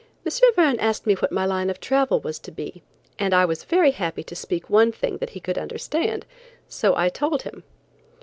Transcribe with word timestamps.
M. 0.25 0.31
Verne 0.55 0.79
asked 0.79 1.05
me 1.05 1.13
what 1.13 1.31
my 1.31 1.45
line 1.45 1.69
of 1.69 1.79
travel 1.79 2.19
was 2.19 2.39
to 2.39 2.49
be, 2.51 2.81
and 3.19 3.35
I 3.35 3.45
was 3.45 3.63
very 3.65 3.91
happy 3.91 4.23
to 4.23 4.35
speak 4.35 4.67
one 4.67 4.91
thing 4.91 5.17
that 5.19 5.29
he 5.37 5.39
could 5.39 5.59
understand, 5.59 6.25
so 6.67 6.95
I 6.95 7.07
told 7.07 7.43
him. 7.43 7.63